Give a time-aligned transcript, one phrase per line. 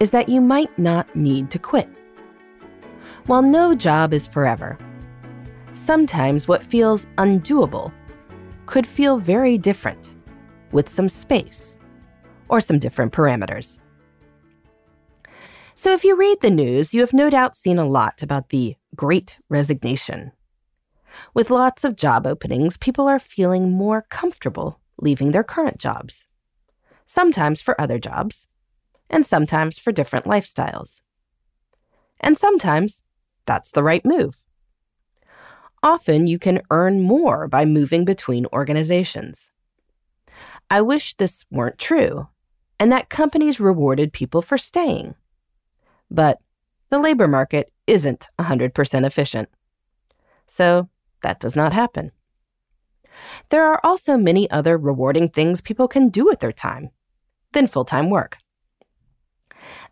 [0.00, 1.88] is that you might not need to quit.
[3.26, 4.78] While no job is forever,
[5.72, 7.92] sometimes what feels undoable
[8.66, 10.14] could feel very different
[10.72, 11.78] with some space
[12.48, 13.78] or some different parameters.
[15.76, 18.76] So, if you read the news, you have no doubt seen a lot about the
[18.94, 20.32] great resignation.
[21.34, 26.26] With lots of job openings, people are feeling more comfortable leaving their current jobs,
[27.06, 28.46] sometimes for other jobs,
[29.10, 31.00] and sometimes for different lifestyles.
[32.20, 33.02] And sometimes
[33.46, 34.36] that's the right move.
[35.82, 39.50] Often you can earn more by moving between organizations.
[40.70, 42.28] I wish this weren't true
[42.80, 45.14] and that companies rewarded people for staying.
[46.10, 46.38] But
[46.90, 49.48] the labor market isn't 100% efficient.
[50.46, 50.88] So
[51.22, 52.12] that does not happen.
[53.50, 56.90] There are also many other rewarding things people can do with their time
[57.52, 58.38] than full time work.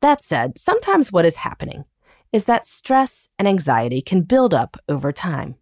[0.00, 1.84] That said, sometimes what is happening
[2.32, 5.56] is that stress and anxiety can build up over time.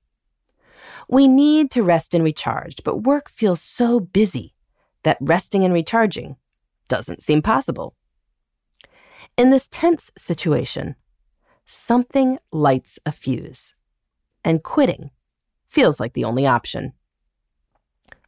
[1.09, 4.55] We need to rest and recharge, but work feels so busy
[5.05, 6.37] that resting and recharging
[6.89, 7.95] doesn't seem possible.
[9.37, 10.97] In this tense situation,
[11.65, 13.75] something lights a fuse,
[14.45, 15.11] and quitting
[15.69, 16.93] feels like the only option.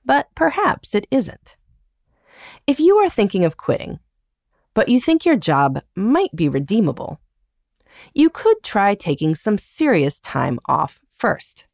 [0.04, 1.56] But perhaps it isn't.
[2.66, 3.98] If you are thinking of quitting,
[4.78, 7.18] but you think your job might be redeemable,
[8.14, 11.66] you could try taking some serious time off first.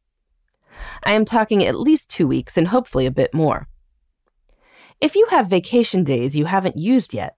[1.03, 3.67] I am talking at least two weeks and hopefully a bit more.
[4.99, 7.35] If you have vacation days you haven't used yet,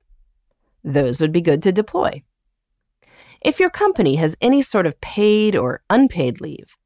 [0.86, 2.24] those would be good to deploy.
[3.42, 6.78] If your company has any sort of paid or unpaid leave,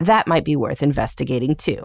[0.00, 1.84] that might be worth investigating too.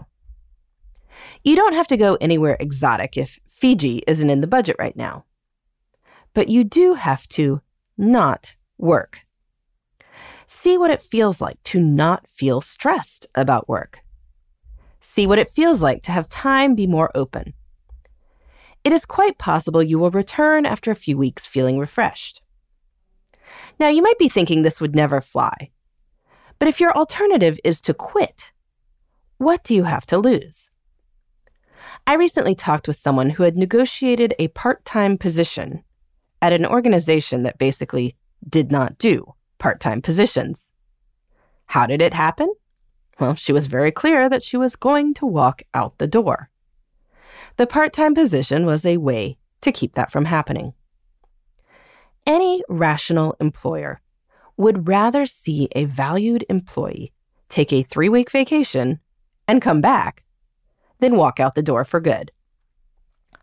[1.42, 5.26] You don't have to go anywhere exotic if Fiji isn't in the budget right now
[6.34, 7.60] but you do have to
[7.96, 9.20] not work.
[10.46, 14.00] See what it feels like to not feel stressed about work.
[15.00, 17.54] See what it feels like to have time be more open.
[18.82, 22.42] It is quite possible you will return after a few weeks feeling refreshed.
[23.80, 25.70] Now, you might be thinking this would never fly,
[26.58, 28.52] but if your alternative is to quit,
[29.38, 30.70] what do you have to lose?
[32.06, 35.82] I recently talked with someone who had negotiated a part time position
[36.44, 38.14] at an organization that basically
[38.46, 40.62] did not do part time positions.
[41.64, 42.52] How did it happen?
[43.18, 46.50] Well, she was very clear that she was going to walk out the door.
[47.56, 50.74] The part time position was a way to keep that from happening.
[52.26, 54.02] Any rational employer
[54.58, 57.14] would rather see a valued employee
[57.48, 59.00] take a three week vacation
[59.48, 60.24] and come back
[60.98, 62.30] than walk out the door for good.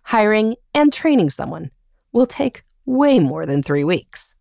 [0.03, 1.72] Hiring and training someone
[2.12, 4.34] will take way more than three weeks.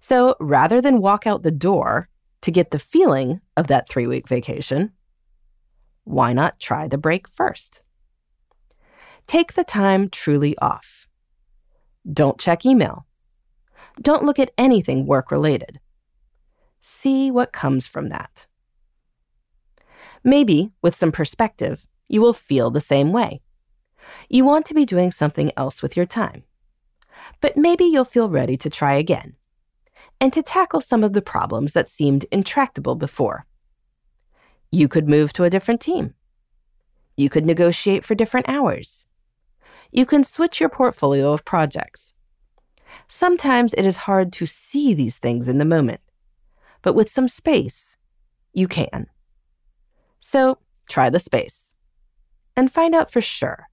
[0.00, 2.08] So rather than walk out the door
[2.42, 4.92] to get the feeling of that three week vacation,
[6.04, 7.80] why not try the break first?
[9.26, 11.08] Take the time truly off.
[12.12, 13.06] Don't check email.
[14.00, 15.80] Don't look at anything work related.
[16.80, 18.46] See what comes from that.
[20.22, 23.40] Maybe, with some perspective, you will feel the same way.
[24.28, 26.44] You want to be doing something else with your time
[27.40, 29.34] but maybe you'll feel ready to try again
[30.20, 33.46] and to tackle some of the problems that seemed intractable before.
[34.70, 36.14] You could move to a different team.
[37.16, 39.04] You could negotiate for different hours.
[39.90, 42.12] You can switch your portfolio of projects.
[43.08, 46.00] Sometimes it is hard to see these things in the moment,
[46.82, 47.96] but with some space,
[48.52, 49.06] you can.
[50.20, 50.58] So
[50.88, 51.64] try the space
[52.56, 53.68] and find out for sure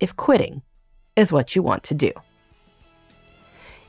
[0.00, 0.62] if quitting
[1.14, 2.10] is what you want to do.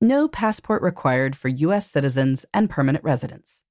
[0.00, 1.90] No passport required for U.S.
[1.90, 3.62] citizens and permanent residents.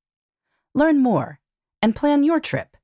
[0.74, 1.40] Learn more
[1.82, 2.76] and plan your trip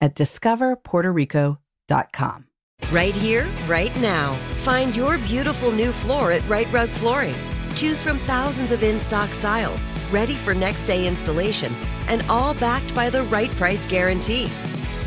[0.00, 2.46] at discoverpuertorico.com.
[2.90, 4.32] Right here, right now.
[4.64, 7.36] Find your beautiful new floor at Rite Rug Flooring.
[7.76, 11.72] Choose from thousands of in stock styles, ready for next day installation,
[12.08, 14.50] and all backed by the right price guarantee.